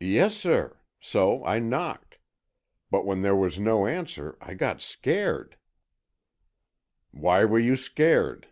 [0.00, 0.80] "Yes, sir.
[1.00, 2.18] So I knocked,
[2.90, 5.48] but when there was no answer, I got scared——"
[7.10, 8.48] "Why were you scared?"